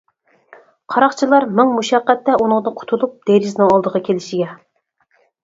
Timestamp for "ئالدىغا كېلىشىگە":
3.77-4.51